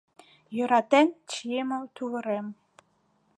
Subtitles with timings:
[0.55, 2.47] Йӧратен чийыме тувырем.